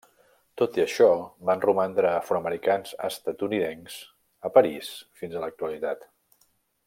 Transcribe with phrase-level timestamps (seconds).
[0.59, 1.09] Tot i això,
[1.49, 3.99] van romandre afroamericans estatunidencs
[4.49, 6.11] a París fins a l'actualitat.